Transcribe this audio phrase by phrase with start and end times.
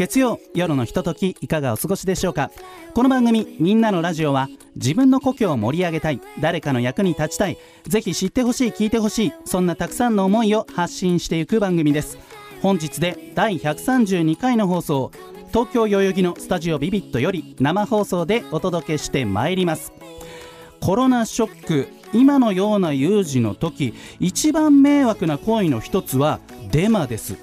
[0.00, 2.50] 月曜夜のひとときいかがお過ごしでしょうか？
[2.94, 12.16] この番組「みんなのラジオは」自分の故郷を盛り上げたい誰かの役に立ちたいぜひ知ってほしい聞いてほしいそんなたくさんの思いを発信していく番組です。
[12.62, 15.10] 本日で第132回の放送
[15.48, 19.92] 東京代々木のスタジオビビットより生放送でお届けしてまいります。
[20.80, 26.40] コロナショック今のような有事の時一番迷惑な行為の一つは
[26.70, 27.36] デマです。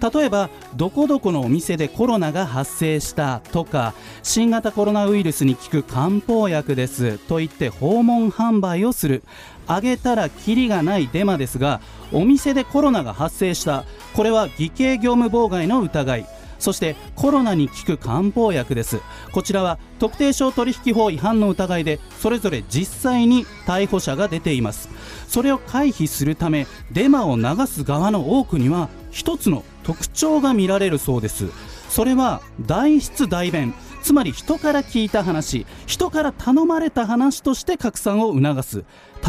[0.00, 9.22] 例えばどこどこのお店でコロナが発生したとか新型コロナウイルスに効く漢方薬ですと言って訪問販売をする。
[9.66, 11.80] あげたらキリがないデマですが
[12.12, 13.84] お店でコロナが発生した。
[14.14, 16.26] これは偽計業務妨害の疑い。
[16.58, 19.00] そしてコロナに効く漢方薬です。
[19.32, 24.90] こちらは特定商取引法違反の疑いでそれぞれ実際に逮捕者が出ています。
[25.26, 31.48] それを回避するためデマを流す側の多くには一つの特徴が見られるそうです。
[31.88, 33.74] それは代筆代弁。
[34.02, 35.66] つまり人から聞いた話。
[35.86, 38.84] 人から頼まれた話として拡散を促す。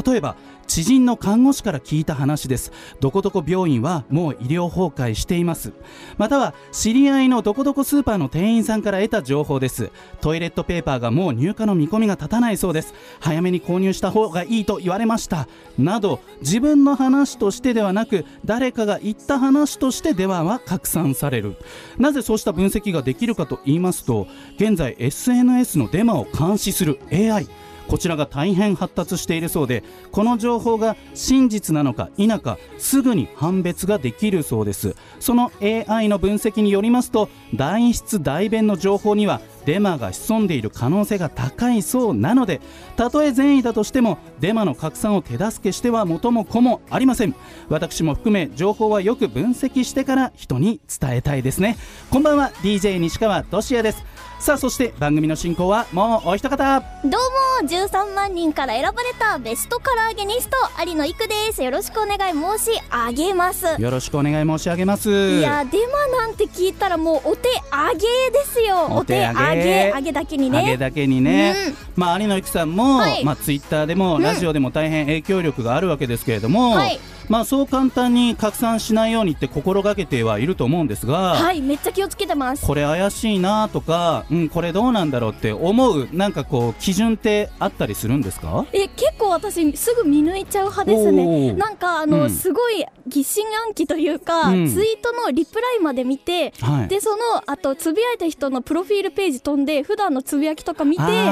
[0.06, 0.36] 例えば
[0.68, 2.72] 知人の看護師から聞いた話です。
[3.00, 5.74] どこどこ病院はもう医療崩壊しています。
[6.18, 9.92] または知り合いのどこどこスーパーの店員さんから得た情報です。
[10.22, 12.94] トイレットペーパーがもう入荷の見込みが立たないそうです。
[13.20, 15.48] 早めに購入した方がいいと言われました。
[15.78, 21.56] など自分の話としてではなく誰かが言った話としてデマは拡散される。
[21.98, 27.48] なぜそうした分析ができるかと言いますと現在 SNS のデマを監視する AI
[27.88, 34.96] こちらが大変発達しているそうでこの情報が真実なのか否かすぐに判別ができるそうです。
[35.20, 42.62] その AI の分析によりますと代筆代弁の情報にはデマが潜んでいる可能性が高いそうなので
[42.96, 47.36] たとえ善意だとしてもデマの拡散を手助けしては元も子もありません。
[47.70, 51.78] 私も含め情報はよく分析してから人に伝えたいですね。
[52.10, 54.11] こんばんは DJ 西川俊也です。
[54.42, 56.80] さあそして番組の進行はもうお一方。
[57.04, 61.62] どうも13万人から選ばれたベストカラーゲニスト有野育です。
[61.62, 63.80] よろしくお願い申し上げます。
[63.80, 65.12] よろしくお願い申し上げます。
[65.12, 68.88] いやデマなんて聞いたらもうお手上げですよ。
[68.90, 69.92] お手上げ。
[69.94, 70.12] 上げ。
[70.12, 70.58] だけにね。
[70.58, 71.76] 上げだけにね、うん。
[71.96, 73.24] まあ有野由紀さんも、はい。
[73.24, 77.00] まあツイッターでも、んラジオでも大変影響力があるわけですけれども、はい
[77.32, 82.68] まあそう簡単に拡散しないようにって心がけてはいると思うんですが、はいめっちゃ気をつけてます。
[82.68, 88.66] これ怪しいなとか、うん、これどうなんだろうって思うなんかこう基準ってあったりするんですか？
[88.74, 91.58] え結構私すぐ見抜いちゃう派ですおねー。
[91.58, 92.30] なんかあの、うん。
[92.30, 94.68] すごい疑心暗鬼というか、うん。
[94.68, 96.88] ツイートのリプライまで見てはい。
[96.90, 101.24] でそのあとつぶやいた人のプロフィールページ飛んで普段のつぶやきとか見てそれで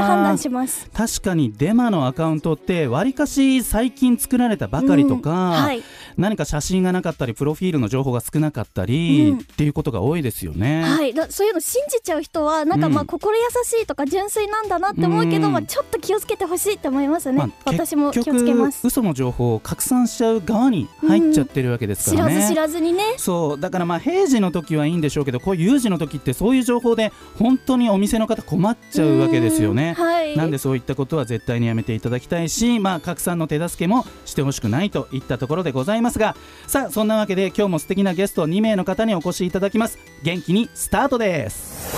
[0.00, 0.88] 判断します。
[0.94, 5.82] 確かにデマのアカウントってわりかし最近作られたばかりとか、はい。
[6.18, 9.38] 何か写真がなかったりプロフィールの情報が少なかったり、うん。
[9.38, 10.82] っていうことが多いですよね。
[10.82, 13.06] はい、だそういうの信じちゃう人はなんかまあうん。
[13.06, 15.52] 心優しいとか純粋なんだなって思うけど、うん。
[15.52, 18.86] まあ、ちょっと気をつけてほしいって思いますね、まあ私も気をつけます。
[18.86, 22.32] 嘘の情報を拡散しちゃう側に入っちゃってるわけですからね。
[22.32, 23.14] 知らず知らずにね。
[23.16, 23.60] そう。
[23.60, 29.94] だからまあ平時の時はいいんでしょうけどこういう有事の時ってそういう情報で本当にお店の方困っちゃうわけですよね。
[29.96, 30.04] うん。
[30.04, 30.36] はい。
[30.36, 36.36] なんでそういったことは絶対にやめていただきたいし、まあ、拡散の手助けもしてほしくないといったところでございますが
[36.68, 41.96] さあそんなわけで今日も素敵なゲスト2名の方にお越しいただきます元気にスタートです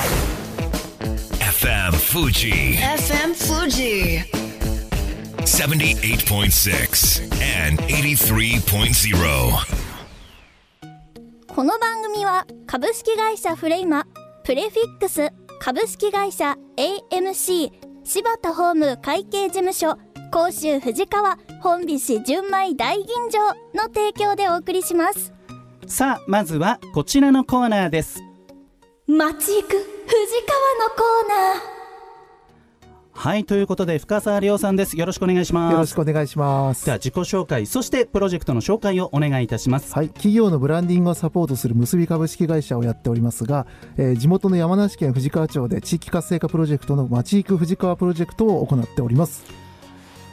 [1.39, 4.25] FM Fuji FM Fuji.
[5.45, 7.23] 78.6
[7.67, 9.81] and 83.0.
[11.49, 14.07] この番組は株式会社フレイマ
[14.45, 17.73] プレフィックス株式会社 AMC
[18.05, 19.99] 柴田ホーム会計事務所
[20.31, 25.33] 甲州藤川本菱純米大吟醸の提供でお送りします。
[25.87, 28.23] さあまずはこちらのコーナーです。
[29.07, 31.81] 街行く藤川のコーナー。
[33.13, 34.97] はいということで深澤亮さんです。
[34.97, 35.73] よろしくお願いします。
[35.73, 36.87] よろしくお願いします。
[36.87, 36.93] で。
[36.93, 39.93] は自己紹介そしてプロジェクトの紹介をお願いいたします。
[39.93, 43.67] はい、企業のブランディングをサポートする結び株式会社をやっておりますが、
[43.99, 49.70] えー地元の山梨県富士川町で地域活性化プロジェクトの街行く富士川プロジェクトを行っております。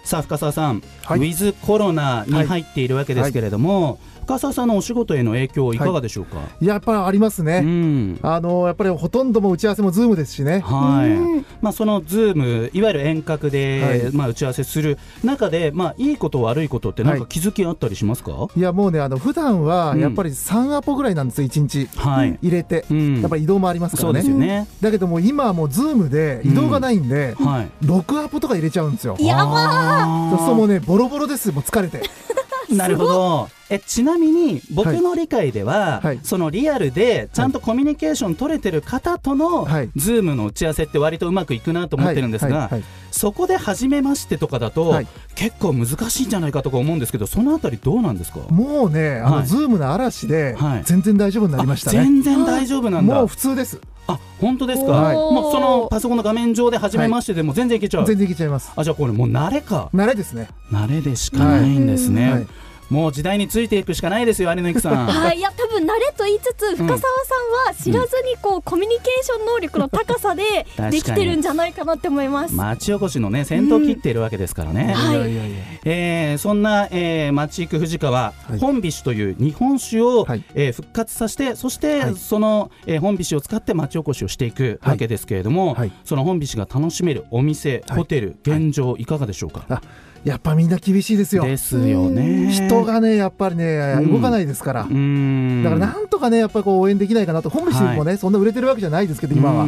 [0.08, 1.20] さあ深澤さん、はい。
[1.20, 8.20] ウィズコロナに入っているわけですけれども、深澤さんのお仕事への影響いかがでしょうか、やっぱりありますね、うん。
[8.22, 10.60] あのやっぱりほとんどもう打ち合わせも Zoom ですしね。
[10.60, 11.12] はい。
[11.12, 11.46] うん。
[11.62, 14.12] まあ、その Zoom いわゆる遠隔で、はい。
[14.14, 21.88] まあ、打ち合わせする中で、まあ、いいこと悪いことってなんか気づきあったりしますか、いやもうねあの普段はうんやっぱり3アポぐらいなんですよ1日。
[21.96, 23.22] はい、入れて、うん。
[23.22, 27.86] やっぱり移動もありますかそうらねですよね、だけどもう今はもう Zoom で移動がないんで、はい。
[27.86, 29.16] 6アポとか入れちゃうんですよ。
[29.22, 32.02] やばそうもうねボロボロですもう疲れて
[32.70, 33.50] なるほど。
[33.70, 36.20] えちなみに僕の理解では、はい。
[36.24, 39.90] そのリアルでちゃんとコミュニケーション取れてる方との、はい。
[39.96, 42.70] Zoom の打ち合わせって割とうまくいくなと思ってるんですが、
[43.12, 45.08] そこで初めましてとかだと、はい。
[45.36, 48.40] 結構難しいんじゃないかとか思うんですけどそのあたりどうなんですか？
[48.50, 49.48] もうねあの、はい。
[49.48, 50.84] Zoom の嵐ではい。
[50.84, 53.16] 全然大丈夫になりましたね、あ全然大丈夫なんだ。
[53.16, 55.16] もう普通ですあ本当ですか、はい。
[55.16, 58.72] もうそのパソコンの画面上で初めましてでも全然いけちゃう、全然いけちゃいます。
[58.76, 59.90] あじゃあこれもう慣れか。
[59.94, 60.50] 慣れですね。
[60.72, 62.48] 慣れでしかないんですね、はい
[62.90, 65.06] もう時代についていくしかないですよ有野育さん。
[65.08, 72.56] はい、いや多分慣れと言いつつ深澤さんは知らずにこう、コミュニケーション能力の高さでできてるんじゃないかなって思います。
[72.56, 75.34] 町おこしのね先頭切っているわけですからね、はい。
[75.34, 75.52] いやい
[75.86, 78.60] えーそんな、えー、町行く藤川、はい。
[78.60, 80.44] 本菱という日本酒を、はい。
[80.56, 82.16] えー復活させてそして、はい。
[82.16, 85.92] その、えー本菱を使って町おこしをしていくわけですけれども、はい。
[86.04, 87.98] その本菱が楽しめるお店、はい。
[88.00, 89.82] ホテル現状いかがでしょうか、あ
[90.24, 91.44] やっぱみんな厳しいですよ。
[91.44, 92.52] ですよね。
[92.52, 94.14] 人がねやっぱりねうん。
[94.14, 95.64] 動かないですから、うーん。
[95.64, 97.50] だからなんとかねやっぱりこう応援できないかなと。
[97.50, 99.66] 本菱もね、そんな売れてるわけじゃないですけど今は、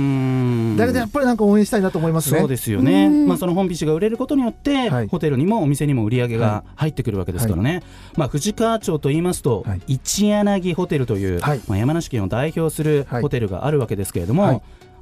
[0.78, 2.40] だけどやっぱりなんか応援したいなと思いますね。
[2.40, 3.28] そうですよね、うん。
[3.28, 5.07] まあ、その本菱が売れることによって、はい。
[5.07, 7.84] ホテルにもお店にも売り上げが入ってくるわけですからね、
[8.18, 9.81] まあ、藤川町と言いますと、はい。
[9.88, 11.62] 一柳ホテルという、はい。
[11.68, 13.22] まあ、山梨県を代表するはい。
[13.22, 14.62] ホテルがあるわけですけれども、はい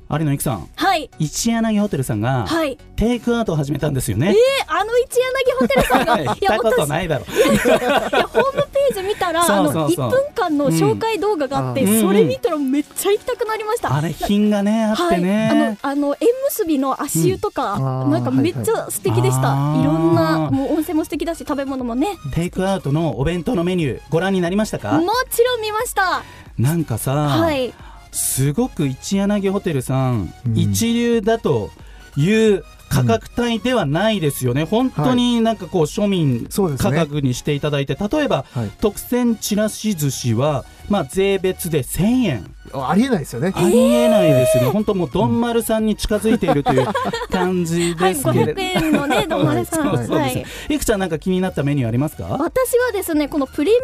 [0.10, 4.34] 有野由紀さんはい、一柳ホテルさんがはい、テイクアウトを始めたんですよね。
[4.34, 4.36] え
[4.68, 6.26] あの一柳ホテルさんが、 い。
[6.26, 9.92] やたこと私ないだろいやホームページ見たら そうあのそう。
[9.92, 12.02] そう1分間の紹介動画があって、うん。
[12.02, 13.94] それ見たらめっちゃ行きたくなりました。
[13.94, 17.88] あれ品がねあってはい、あのね、あの縁結びの足湯とか、うん。
[17.88, 22.18] あーなんかめっちゃ素敵でした、はいはいいろんあーなもう温泉も素敵だし食べ物もね。
[22.34, 24.94] テイクアウトのお弁当のメニューご覧になりましたか？
[24.94, 26.24] もちろん見ました。
[26.58, 27.74] なんかさ、はい
[28.18, 30.58] すごく一柳ホテルさん、うん。
[30.58, 31.70] 一流だと
[32.16, 36.48] いう価格帯ではないですよね、本当になんかこう庶民
[36.78, 38.72] 価格にしていただいて、例えば、はい。
[38.82, 42.56] 特選ちらし寿司は、まあ、税別で1000円。
[42.74, 46.88] ありえないですよね、ありえないですね、本当もう、どん丸さんに近づいているという
[47.32, 50.08] 感じはいですけれど、500円のねどんまれさん。
[50.08, 50.46] そうはい。
[50.70, 52.26] いくちゃん、なんか気になったメニューありますか？
[52.26, 53.78] 私はですねこのプレミ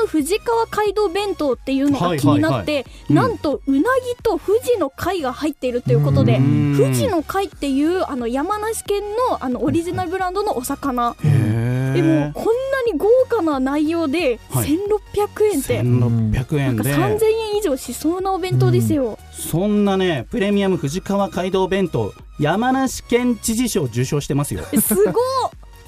[0.00, 2.86] アム富士川街道弁当っていうのが気になって、はいはい。
[3.10, 3.16] うん。
[3.16, 3.82] なんとうなぎ
[4.22, 6.76] と富士の貝が入っているということでうん。
[6.78, 11.14] 富士の貝っていうあの山梨県のあのオリジナルブランドのお魚。
[11.24, 12.50] へでもーこんな
[12.92, 14.68] に豪華な内容ではい。
[14.68, 15.92] 1600円って、1600な
[16.36, 24.62] んか円で3000円以上しそうなお弁当ですよ、そんなねプレミアム富士川街道弁当山梨県知事賞受賞してますよ。
[24.72, 25.14] えすごい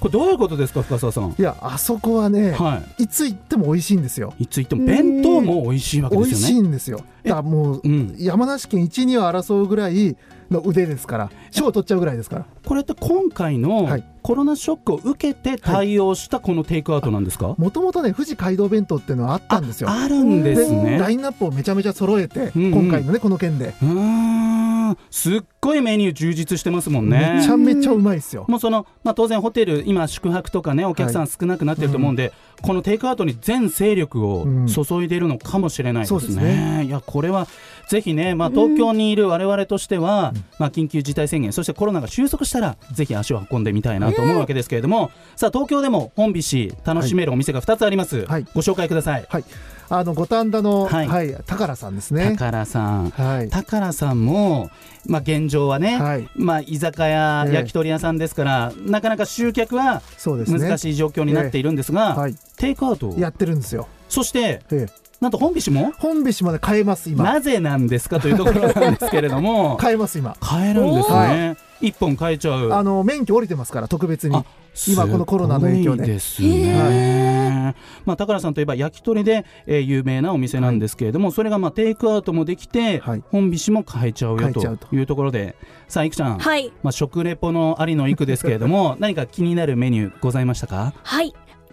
[0.00, 1.30] これどういうことですか深澤さん？
[1.38, 3.06] いやあそこはね、はい。
[3.06, 4.34] つ行っても美味しいんですよ。
[4.40, 6.96] いつ言っても弁当も美味しいわけ美味しいですよねんですよ。
[7.22, 8.14] だからもう、うん。
[8.18, 10.16] 山梨県一二を争うぐらい
[10.50, 12.46] の腕ですから賞を取っちゃうぐらいですから。
[12.66, 19.90] これって今回のはいコロナショックを受けて対応したこのテイクアウトなんですか、もともとね富士街道弁当っていうのはあったんですよ。
[19.90, 20.98] あるんですね。
[20.98, 22.72] ラインナップをめちゃめちゃ揃えて、うんうん。
[22.84, 24.98] 今回のねこの件で、うーん。
[25.10, 27.34] すっごいメニュー充実してますもんね。
[27.36, 28.44] めちゃめちゃうまいですよ。
[28.48, 32.32] もうその、まあ、当然ホテル今宿泊とかねお客さん少なくなってると思うんで、
[32.62, 34.66] このテイクアウトに全勢力をうん。
[34.66, 36.84] 注いでいるのかもしれないですね,、そうですね。
[36.84, 37.46] いやこれは
[37.88, 48.46] ぜひね、まあ、東京にいる我々としては、まあ、緊急事態宣言そしてコロナが収束したらぜひ足を運んでみたいなと思うわけですけれども、さあ東京でも本菱楽しめるお店が2つあります、はい。
[48.54, 49.44] ご紹介ください、はい。
[49.88, 52.32] あの五反田の、ははいい宝さんですね。
[52.32, 53.10] 宝さん。
[53.10, 53.50] はい。
[53.50, 54.70] 宝さんも、
[55.06, 56.28] まあ、現状はね、はい。
[56.34, 57.54] まあ、居酒屋、ええ。
[57.54, 62.34] 焼き鳥屋さんですからなかなか集客は難しい状況になっているんですが、はい。
[62.56, 63.18] テイクアウトを。
[63.18, 64.86] やってるんですよ、そしてええ、
[65.22, 65.92] なんと本菱も？
[65.98, 67.22] 本菱まで買えます今。
[67.22, 69.76] なぜなんですかというところなんですけれども。
[69.80, 70.36] 買えます今。
[70.40, 72.72] 買えるんですおね一本買えちゃう。
[72.72, 74.34] あの免許降りてますから特別に。
[74.36, 74.44] あ
[74.88, 76.18] 今このコロナの影響で。
[76.18, 77.74] すごいですね、
[78.04, 83.22] まあ、高良さんといえば焼き鳥で、えー有名なお店なんですけれども、それがまあテイクアウトもできて、はい。
[83.30, 84.96] 本菱も買えちゃうよとと。
[84.96, 85.54] いうところで。
[85.88, 86.72] さあいくちゃん、はい。
[86.82, 90.94] まあ、食レポのありのいくですけれども 何か気になるメニューございましたか？
[91.04, 91.32] はい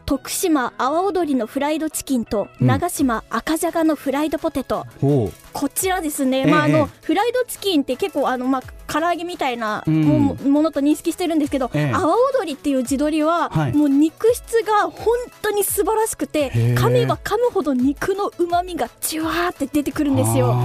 [0.10, 2.68] 徳島阿波踊りのフライドチキンとうん。
[2.68, 5.34] 長島赤じゃがのフライドポテト、ほう。
[5.54, 10.02] こちらですね、ええまああのええフライドチキンって結構あの、まあ、唐揚げみたいなうん。
[10.02, 11.92] も,、ものと認識してるんですけど、ええ。
[11.92, 13.74] 阿波踊りっていう地鶏は、はい。
[13.74, 20.56] もう肉質が本当に素晴らしくて噛めば噛むほど肉のうまみがじわーって出てくるんですよ。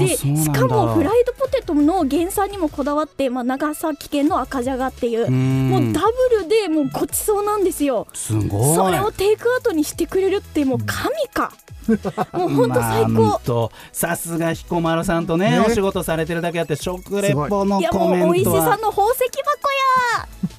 [0.00, 8.06] でしかもフライドポテトの原産にもこだわって、まあ、長崎県の赤じゃがっていう、うんもうダブルでもうごちそうなんですよ。
[8.12, 11.52] すごいそれをテイクアウトにしてくれるってもう神か。
[12.32, 13.40] もう本当最まあ高ほん。
[13.42, 19.70] とさすが彦摩呂さんとねねお仕事されてるだけあって食レポのいやコメもう美味しントはさの宝石箱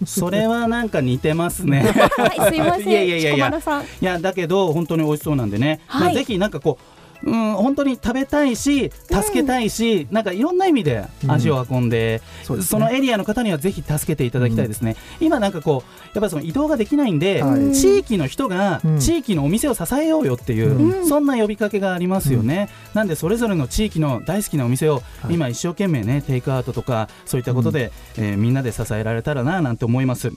[0.06, 2.10] それはなんか似てますねや。
[2.10, 2.88] はいすいません。
[2.90, 3.84] いやいやいやいや彦摩呂さん。
[3.84, 12.70] いやだけど本当に美味しそうなんでね、はいまあ、ぜひなんかこううん、本当に食べたいし助けたいし、なんかいろんな意味で足を運んで、そうですね。
[12.70, 17.74] そのエリアの方にはぜひ助けていただきたいですね、今なんかこうやっぱりその移動ができないんで、はい。
[17.74, 19.00] 地域の人がうん。
[19.00, 21.08] 地域のお店を支えようよっていう、うん。
[21.08, 25.34] そんな呼びかけがありますよね、なんでそれぞれの地域の大好きなお店をはい。
[25.34, 30.32] 今一生懸命ねテイクアウトとかそういったことで、えーみんなで支えられたらななんて思います、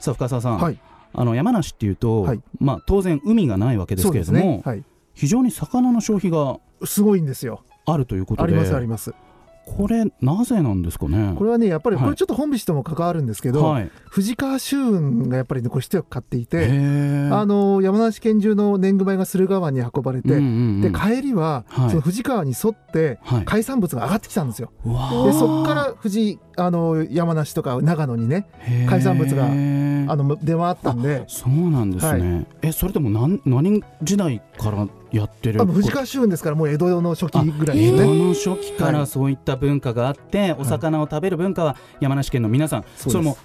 [0.00, 0.78] さあ深澤さん、はい。
[1.14, 2.40] あの山梨っていうと、はい。
[2.60, 4.62] まあ、当然海がないわけですけれども、ね。
[4.64, 4.84] はい
[5.18, 7.64] 非常に魚の消費がすごいんですよ。
[7.86, 8.52] あるということで。
[8.52, 9.12] ありますあります。
[9.66, 11.34] これなぜなんですかね？
[11.36, 12.04] これはねやっぱりはい。
[12.06, 20.46] これちょっと本菱とも関わるんですけど、はい、藤川周雲がやっぱりねこう一役買っていへてーあの山梨県中の年貢米が駿河湾に運ばれて、うんうんう
[20.78, 20.80] ん。
[20.80, 21.90] で帰りは、はい。
[21.90, 23.44] その藤川に沿ってはい。
[23.44, 24.72] 海産物が上がってきたんですよ。
[24.86, 28.48] うわでそこから藤あの山梨とか長野にね
[28.88, 29.48] 海産物があ
[30.16, 31.24] の出回ったんで。
[31.28, 35.64] そうなんですね、えそれでも何何時代からやってる。
[35.64, 38.06] 藤川周雲ですからもう江戸の初期ぐらい江ですね。
[38.06, 43.16] 戸の初期からそういった文化があって、お魚を食べる文化は山梨県の皆さん、そうです。
[43.16, 43.38] れも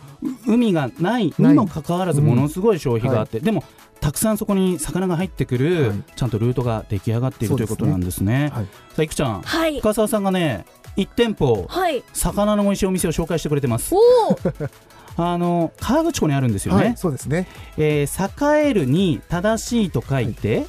[0.48, 2.28] う海がないにもかかわらずうん。
[2.28, 3.64] ものすごい消費があって、でも
[4.00, 6.04] たくさんそこに魚が入ってくる、はい。
[6.16, 8.52] ちゃんとルートが出来上がっているということなんですね。
[8.54, 8.66] はい。
[8.66, 9.80] さあいくちゃんはい。
[9.80, 10.66] 深澤さんがね
[10.98, 12.04] 1店舗はい。
[12.14, 13.94] 魚の美味しいお店を紹介してくれてます。
[13.96, 14.38] おお。
[15.16, 17.48] あの河口湖にあるんですよね、はい、そうですね。
[17.78, 20.66] えー栄えるに正しいと書いて、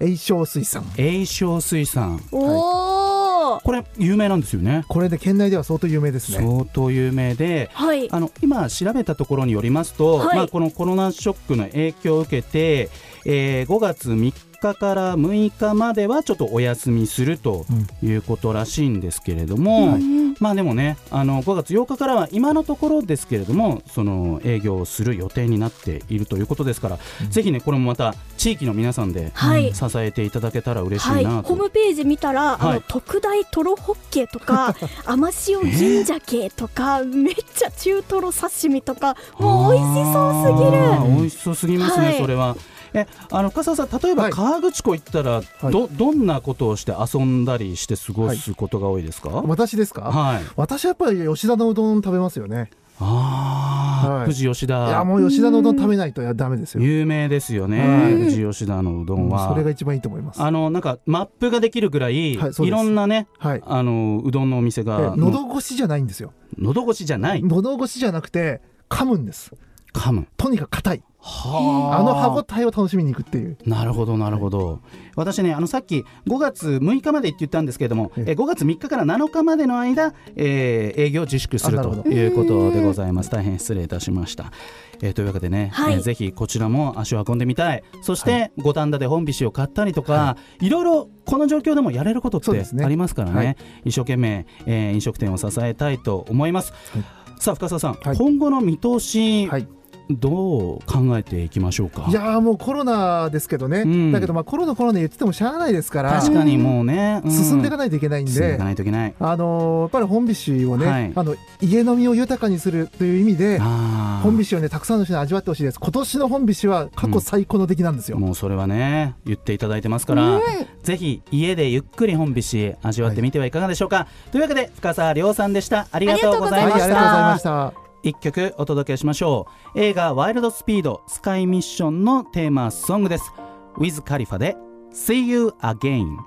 [0.00, 0.84] 栄翔水産。
[0.96, 3.60] 栄翔水産おお。
[3.60, 6.38] これ有名なんですよねこれで県内では相当有名ですね。
[6.38, 8.10] 相当有名ではい。
[8.10, 12.90] あの今調べたところによりますと、はいまあ、このコロナショックの影響を受けて、
[13.24, 14.32] えー5月3
[14.72, 17.66] 日から6日まではちょっとお休みすると
[18.02, 20.34] いうことらしいんですけれども、うん。
[20.40, 26.98] まあでもねあの5月8日からは今のところですけれどもその営業をする予定になっているということですから、
[27.30, 29.74] ぜひねこれもまた地域の皆さんではい。
[29.74, 32.74] 支えていただけたら嬉しはいい、なと、ホームページ見たら、あはい。
[32.76, 34.74] の特大トロホッケとか
[35.06, 40.84] 甘塩銀鮭とか、めっちゃ中トロ刺身とかもう美味しそうすぎる。
[40.84, 42.18] あー美味しそうすぎますね、はい。
[42.18, 42.56] それは。
[42.94, 52.70] えあの笠原さん例えばはい河口湖行ったら、はいどどんなことをして遊んだりして過ごすことが多いですか、はい私ですか、私はやっぱり吉田のうどん食べますよね。
[53.00, 56.82] ああ、はい富士吉いや田もう吉田のうどん食べないとやダメですよ。
[56.82, 59.48] 有名ですよね、はい富士吉田のうどんは。
[59.48, 60.40] それが一番いいと思います。
[60.40, 63.62] あのなんかマップができるぐらい、はいいろんなねはい。
[63.66, 66.32] あのうどんのお店えが喉越しじゃないんですよ。
[66.56, 67.42] 喉越しじゃない？
[67.42, 69.52] 喉越しじゃなくて噛むんです。
[69.94, 70.26] 噛む。
[70.36, 71.02] とにかく硬い。
[71.26, 72.02] はあ。
[72.02, 73.56] の歯ごたえを楽しみに行くっていう。
[73.64, 74.80] なるほどなるほど、
[75.16, 78.32] 私ねあのさっき5月6日までって言ったんですけれども、ええ。
[78.32, 83.30] 5月3日から7日までの間、えー営業を自粛するということでございます。
[83.30, 84.52] 大変失礼いたしました、
[85.00, 85.94] えーというわけでね、はい。
[85.94, 87.82] えーぜひこちらも足を運んでみたい。
[88.02, 92.50] そして五反田で本菱を買ったりとか、い、ろいろこの状況でもやれることって
[92.84, 93.36] ありますからね。
[93.36, 93.56] はい。
[93.86, 97.04] 一生懸命、えー飲食店を支えたいと思います、はい。
[97.40, 98.16] さあ深澤さん、はい。
[98.18, 99.66] 今後の見通し、はい。
[100.10, 102.06] どう考えていきましょうか？
[102.08, 103.80] いやーもうコロナですけどね。
[103.80, 104.12] うん。
[104.12, 106.12] だけどまあコロナコロナ言っててもしゃあないですから。
[106.20, 107.30] 確かにもうね、うん。
[107.30, 108.64] 進んでいかないといけないんで進んでいか。
[108.64, 109.14] ないといけない。
[109.18, 111.12] あのーやっぱり本菱をね、はい。
[111.14, 115.78] あの家飲みを豊かにするという意味で本菱をねたくさんの人に味わってほしいです。
[115.80, 120.40] 今年の本菱は過去最高の出来なんですよ、もうそれはね言っていただいてますから、
[120.82, 125.86] ぜひ家でゆっくり本菱味わってみてはいかがでしょうか、というわけで深澤亮さんでした。
[125.90, 133.32] ありがとうございましはいありがとうございまたした一曲お届けしましょう映画ワイルドスピードスカイミッションのテーマソングです
[133.76, 134.56] ウィズカリファで
[134.92, 136.18] See You Again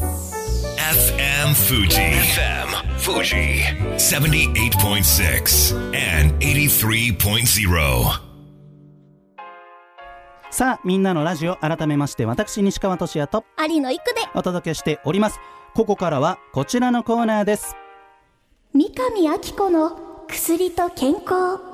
[0.00, 1.96] FM Fuji.
[1.96, 3.62] FM Fuji.
[3.96, 8.30] 78.6 and 83.0.
[10.50, 15.38] さあみんなのラジオ改めまして私西川俊也と有野育でお届けしております
[15.74, 17.76] ここからはこちらのコーナーです
[18.72, 21.69] 三上明子の薬と健康。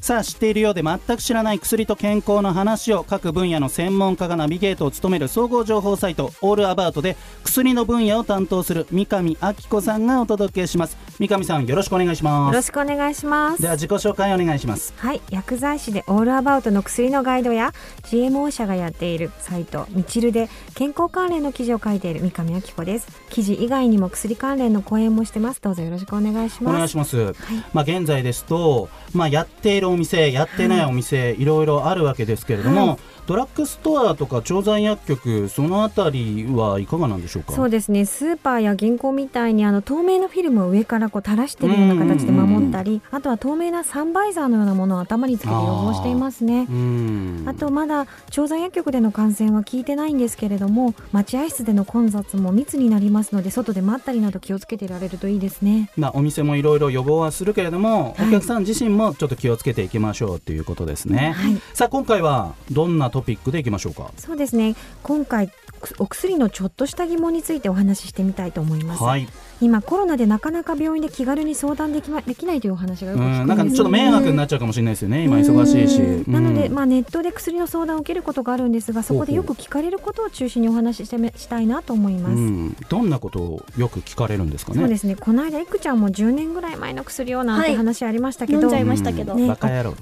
[0.00, 9.36] さあ知っているようで全く知らない薬と健康の話を各分野の専門家がナビゲートを務める総合情報サイトオールアバウトで薬の分野を担当する三上明
[9.68, 10.96] 子さんがお届けします。
[11.18, 12.54] 三上さんよろしくお願いしよます。
[12.54, 13.60] ろしくお願いします。
[13.60, 14.94] では自己紹介お願いします。
[14.96, 23.08] はい薬剤師でオールアバウトの薬のガイドや GMO 社がやっているサイトみちるで健康関連の記事を書いている三上明子です。
[23.28, 25.60] 記事以外にも薬関連の講演もしてます。
[25.60, 26.76] どうぞよろしくお願いしおます。
[26.76, 27.34] 願いします、
[27.74, 32.98] まあ現在ですと、まあ、やっているお店やってないお店、い、ろいろあるわけですけれども、
[33.30, 37.52] ドラッグストアとか調剤薬局そのあたりはいかがなんでしょうか？
[37.52, 38.04] そうですね。
[38.04, 46.66] スーパーや銀行みたいにあの透明のフィルムを上からこう垂らしているような形で守ったりあとは透明なサンバイザーのようなものを頭につけて予防していますね。
[46.68, 47.44] うん。
[47.46, 55.92] あとまだ調剤薬局での感染は聞いてないんですけれども待合室での混雑も密になりますので外で待ったりなど気をつけていられるといいですね。
[55.96, 58.28] まあ、お店もいろいろ予防はするけれども、はい。
[58.28, 61.60] お客さん自身もちょっと気をつけていきましょうということですね、はい。
[61.74, 64.10] さあ今回はどんなトピックでいきましょうか。
[64.16, 64.74] そうですね。
[65.02, 65.50] 今回
[65.98, 69.26] お薬のちょっとした疑問についてお話ししてみたいと思います、はい。
[69.62, 75.24] 今コロナでなかなか病院で気軽に相談でき,、ま、できないというお話がよくうん聞くんですよねなんかちょっと迷惑になっちゃうかもしれないですよね。
[75.24, 76.02] 今忙しいし。
[76.02, 76.32] うん。
[76.32, 82.34] なので、うんまあ、ネットで薬の相談を受けることがあるんですがそこでよく聞かれることを中心にお話ししてめしたいなと思います。
[82.34, 82.76] うん。
[82.88, 84.80] どんなことをよく聞かれるんですかね？
[84.80, 85.16] そうですね。
[85.16, 87.76] この間いくちゃんも10年ぐらい前の薬をなんてはい。
[87.76, 89.48] 話ありましたけど、飲んじゃいましたけど、ね。
[89.48, 89.94] バカ野郎、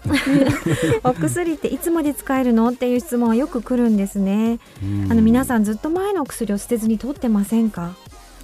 [1.04, 4.58] お薬っていつまで使えるのっていう質問はよく来るんですね。
[5.10, 7.94] あの皆さんずっと前のお薬を捨てずに取ってませんか？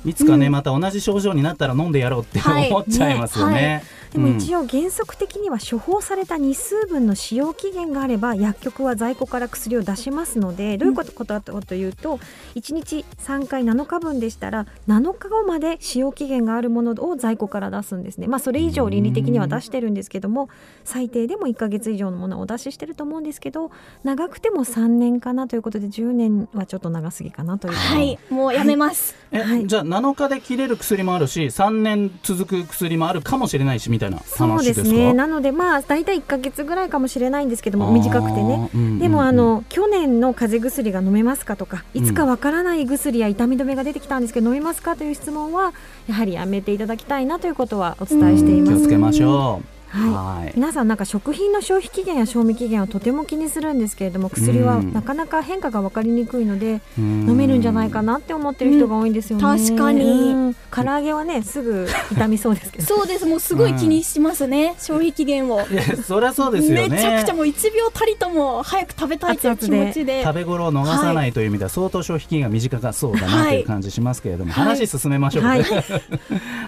[0.04, 2.68] いつかね、うんまた同じ症状になったら飲んでやろうってはい。
[2.68, 3.54] 思っちゃいますよね。
[3.54, 3.84] ね。
[4.14, 12.18] でも一応原則的には処方された日数分の使用期限があれば薬局は在庫から薬を出しますのでどういうことことかというと
[12.54, 18.28] 1日3回7日分でしたら7日後まで使用期限があるものを在庫から出すんですね。
[18.28, 20.48] まあそれ以上倫理的には出してるんですけども
[20.84, 23.72] 最低でも1ヶ月以上のものをお出ししてると思うんですけど
[24.04, 28.16] 長くても3年かなということで10年はちょっと長すぎかなというはい。
[28.30, 29.66] もうやめます、え、はい。
[29.66, 34.82] じゃあ7日で切れる薬もあるし3年続く薬もあるかもしれないしみたいなそう話ですか？
[34.84, 35.12] ですね。
[35.14, 38.70] なのでまあ大体1ヶ月ぐらいかもしれないんですけども短くてね。
[38.74, 38.98] うんうんうん。
[38.98, 45.72] でもあの去年の風邪薬が飲めますかとかいつかわからない薬や痛み止めが出てきたんですけど飲めますかという質問は
[46.08, 48.78] やはりやめていただきたいなということはお伝えしています。
[48.78, 49.73] 気をつけましょう。
[49.94, 50.44] はい。
[50.44, 50.52] はい。
[50.56, 54.92] 皆さんなんか食品の消費期限や賞味期限をとても気にするんですけれども薬はうん。
[54.92, 59.44] なかなか変化が分かりにくいので飲飲めるんじゃないかなって思ってる人が多いんですよね。
[59.44, 59.58] うん。
[59.58, 60.02] 確かに。
[60.02, 60.54] うん。
[60.70, 62.84] 唐揚げはねすぐ痛みそうですけど。
[62.86, 63.26] そうです。
[63.26, 65.60] もうすごい気にしますね、消費期限を。
[65.70, 66.88] いやそりゃそうですよね。
[66.88, 70.22] めちゃくちゃもう1秒たりとも早く食べたいという気持ちで。
[70.22, 75.64] 食べ頃を逃さないという意味では相当消費期限が短かそうだなという感じしますけれども、話進めましょうかね。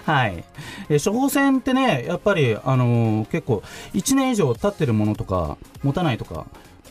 [0.05, 0.43] はい、
[0.89, 6.47] え処方箋ってねやっぱりあのー結構1年以上経ってるものとか持たないとか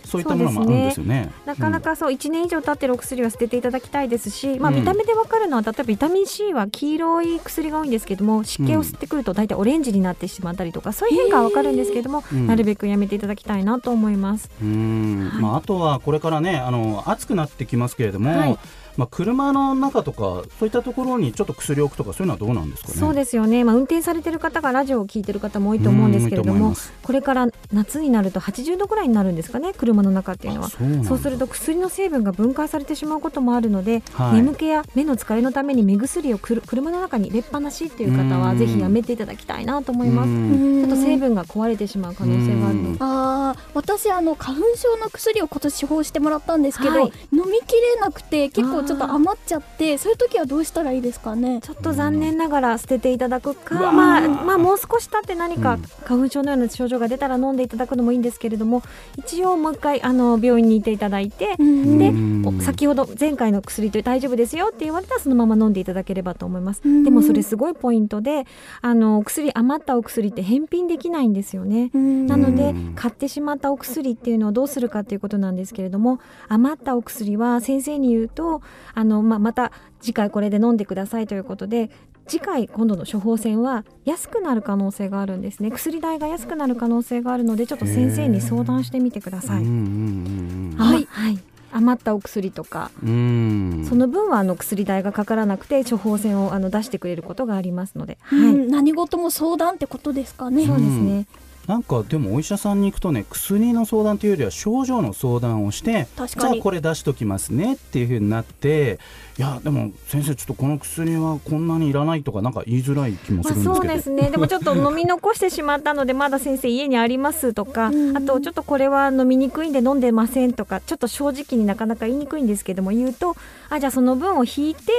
[0.06, 1.32] そういったものもあるんですよね。
[1.44, 12.46] なかなかそう1年以上経ってるお薬は捨てていただきたいですし、まあ、うん見た目でわかるのは例えばビタミン C は黄色い薬が多いんですけども湿気を吸ってくると大体オレンジになってしまったりとかそういう変化はわかるんですけども、うん。
[12.46, 14.48] なるべくやめていただきたいなと思います。
[14.62, 15.30] うん。
[15.40, 18.58] まあ、あとはこれからねあの暑くなってきますけれども、はい
[18.96, 22.94] まあ、車の中とかそういったところにちょっと薬を置くとかそういうのはどうなんですかね？
[22.94, 29.72] そうですよね、まあ、運転されてる方がラジオを聞いてる方も多いと思うんですけれどもこれから夏になると80度ぐらいになるんですかね？
[29.74, 30.66] 車の中っていうのは。
[30.68, 34.34] あそうすると薬の成分が分解されてしまうこともあるので、はい。
[34.34, 38.40] 眠気や目の疲れのために目薬をくる車の中に入れっぱなしっていう方うん。
[38.40, 40.28] はぜひやめていただきたいなと思います。
[40.28, 40.86] うん。
[40.86, 42.98] ちょっと成分が壊れてしまう可能性があるので。
[43.00, 47.12] あー私あの花粉症の薬を今年処方してもらったんですけど、はい。
[47.32, 51.60] 飲みきれなくて結構ちょっと余っちゃってそういう時はどうしたらいいですかね？
[51.60, 58.82] ちょっと残念ながら捨てていただくうか、まあ、まあもう少し経って何かうん花粉症のような症状が出たら飲んでいただくのもいいんですけれども
[59.18, 61.98] 一応もう一回あの病院に行っていただいて、うん。
[61.98, 67.02] で先ほど前回の薬で大丈夫ですよって言われたらそのまま飲んでいただければと思います、うん。
[67.02, 68.46] でもそれすごいポイントで
[68.82, 72.92] あのお薬余ったお薬って返品できないんですよね、なのでうん。
[72.94, 78.62] 買ってしまったお薬っていうのをどうするかっていうことなんですけれども余ったお薬は先生に言うと
[78.94, 81.90] あの、まあ、また次回これで飲んでくださいということで
[82.26, 85.70] 次回今度の処方箋は安くなる可能性があるんですね。
[85.70, 89.64] 薬代が安くなる可能性があるのでちょっと先生に相談してみてください。
[89.64, 91.38] はい、はい、
[91.72, 92.90] 余ったお薬とか。
[93.00, 100.66] その分はあの薬代がかからなくて処方箋をあの出してくれることがありますので、はい、うん何事も相談ってことですかね。
[100.66, 101.26] そうですね。
[101.66, 108.98] なんかでもお医者さんに行くとね薬の相談というよりは症状の相談をしてじゃあ確かにこれ出しときますねっていうふうになって
[109.38, 114.30] いやでも先生ちょっとこの薬はこんなにいらないとかなんか言いづらい気もすまあ、るんですけど、そうですね。
[114.30, 118.16] でもちょっと飲み残してしまったので まだ先生家にありますとかうん。
[118.16, 123.36] あとちょっとこれは飲みにくいんで飲んでませんとかちょっと正直になかなか言いにくいんですけども言うと
[123.68, 124.92] あじゃあその分を引いて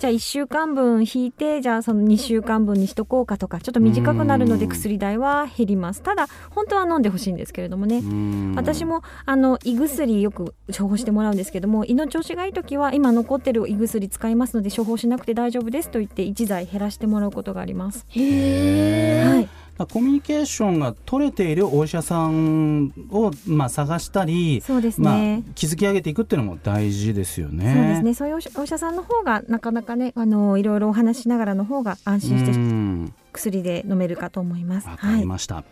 [0.00, 6.00] じゃあ1週間分引いてじゃあその2週間分にしとこうかとかちょっと短くなるのでうん薬代は減ります。
[6.00, 7.98] ただ本当は飲んでほしいんですけれどもね。
[7.98, 8.54] うん。
[8.56, 18.06] 私もあの胃薬よく処方してもらうんですけども胃の調子がいい時は今残ってる胃薬使いますので処方しなくて大丈夫ですと言って1剤減らしてもらうことがあります。
[18.08, 19.34] へー。
[19.34, 27.74] はいだからコミュニケーションが取れているお医者さんを、まあ、探したり、そうですまあね。、築き上げていくっていうのも大事ですよね。
[27.74, 28.14] そうですね。
[28.14, 34.88] そういうお医者さんの方がなかなかね、あのいろいろお話しながらの方が安心してうん薬で飲めるかと思います。
[34.88, 35.64] わかりました、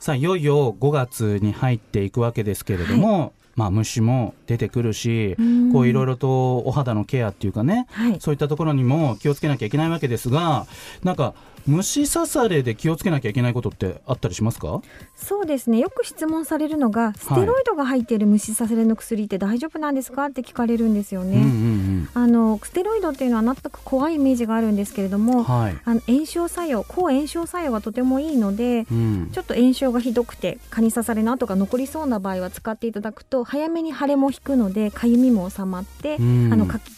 [0.00, 5.36] さあいよいよ5月に入っていくわけですけれども、まあ虫も出てくるし、
[5.72, 6.12] こういろいろ。
[6.12, 8.20] ろとお肌のケアっていうかねはい。
[8.20, 10.66] そういったところにも気をつけなきゃいけないわけですが
[11.04, 11.34] なんか
[11.66, 14.82] 虫刺されで気をつけなきゃいけないことってあったりしますか？
[15.16, 15.78] そうですね。
[15.78, 21.36] よく質問されるのが、ステロイドが入っている虫刺されの薬って大丈夫なんですかって聞かれるんですよね。
[21.36, 29.30] うんうんあのステロイドっていうのは全く怖いイメージがあるんですけれどうんも、はい、あの炎症作用、抗炎症作用がとてもいいので、うん。
[29.32, 36.52] ちょっと炎症がひどくて蚊に刺されの跡が残りそうな場合は使っていただくと早めに腫れも引くのでかゆみも収まって、うん。
[36.52, 36.90] あのかき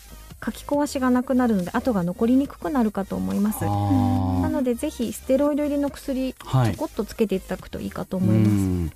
[0.45, 3.65] かき壊しがなくなるので跡が残りにくくなるかと思います。
[3.65, 8.95] なのでぜひステロイド入りの薬ちはいょこっとつけていただくといいかと思います。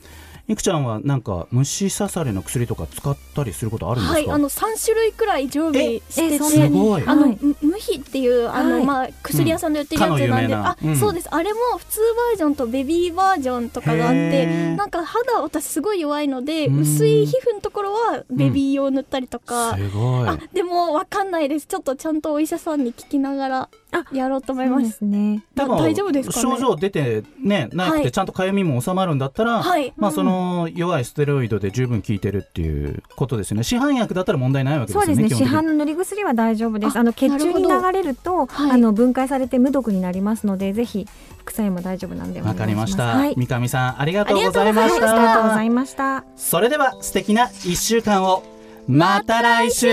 [0.49, 7.39] うんいくちゃんはなんか虫刺されの薬とか使ったりすることあるんですか、はい、あの三種類くらい常備してえて、あの、はい。
[7.39, 8.85] む無比っていうあの、はい。
[8.87, 10.67] まあ薬屋さんで売ってるやつなんで、うん。
[10.67, 10.97] あ、うん。
[10.97, 11.29] そうです。
[11.31, 14.77] あれも普通バージョンとベビーバージョンとかがあっへて、ー。
[14.77, 16.81] なんか肌私すごい弱いので、うん。
[16.81, 19.77] 薄い皮膚のところはベビー用塗ったりとか。
[19.77, 20.29] すごい。
[20.29, 21.67] あでもわかんないです。
[21.67, 24.93] ちょっとちゃんとお医者さんに聞きながらあやろうと思います。
[24.93, 25.45] すね。
[25.55, 26.43] 大丈夫ですかね？
[26.43, 28.03] 症状出てねなくはい。
[28.05, 29.93] てちゃんとかゆみも収まるんだったら、はい。
[29.99, 30.38] まあその
[30.75, 35.47] 弱いステロイドで十分効いてるっていうことですよね市販薬だったら問題ないわけですよねそうですね。
[35.47, 36.97] 市販の塗り薬は大丈夫です。
[36.97, 41.07] ああの血中に流れると、はいあの分解されて無毒になりますので、ぜひ
[41.39, 42.55] 副作用も大丈夫なんでわ。
[42.55, 43.35] かりました、はい。
[43.37, 46.25] 三上さんありがとうございましありがとうございましたありがとうございました。
[46.37, 48.43] それでは素敵な一週間を
[48.87, 49.87] また来週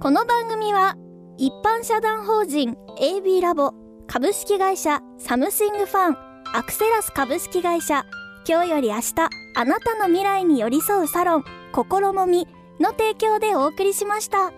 [0.00, 0.96] この番組は
[1.38, 3.72] 一般社団法人 AB ラボ
[4.06, 6.16] 株式会社サムシングファン
[6.52, 8.04] アクセラス株式会社
[8.50, 9.14] 今日より明日
[9.54, 12.48] あなたの未来に寄り添うサロン心もみ
[12.80, 14.52] の提供でお送りしました。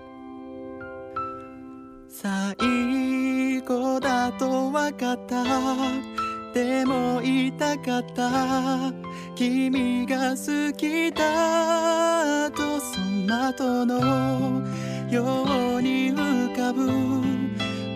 [2.09, 5.45] 最後だと分かった
[6.55, 8.31] でも言いたかった。
[9.35, 14.63] 君が好きだとその後の
[15.11, 16.91] ように浮かぶ。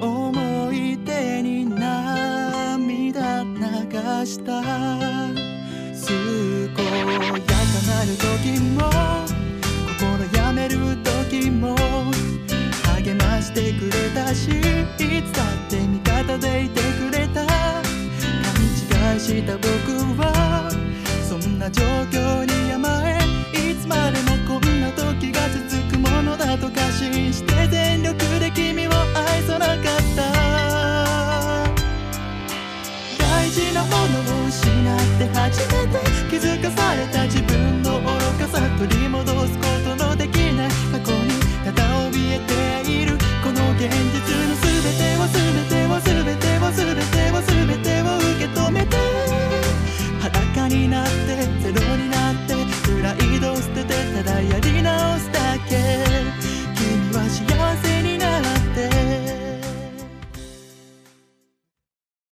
[0.05, 5.46] 思い出に涙流した。
[6.07, 6.83] 健やか
[7.89, 8.79] なる時も
[9.99, 11.75] 心やめる時も
[12.95, 14.53] 励ましてくれたしい
[15.23, 17.45] つだって味方でいてくれた。
[17.45, 19.67] 勘違いした僕
[20.23, 20.71] は
[21.29, 23.19] そんな状況に甘え
[23.73, 27.86] いつまでもこんな時が続くものだと過信してて
[34.57, 34.73] 失っ
[35.19, 35.99] て初めて
[36.31, 38.07] 気づかされた自分の愚
[38.39, 41.31] かさ取り戻すことのできない過去に
[41.65, 43.19] ただ怯えている。
[43.45, 43.93] この現実
[44.49, 47.16] の全てを全てを全てを全て